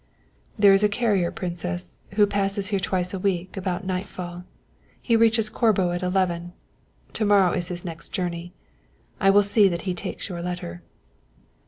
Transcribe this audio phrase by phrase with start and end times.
[0.57, 4.45] "There is a carrier, Princess, who passes here twice a week, about nightfall.
[4.99, 6.53] He reaches Corbo at eleven.
[7.13, 8.51] To morrow is his next journey.
[9.19, 10.81] I will see that he takes your letter."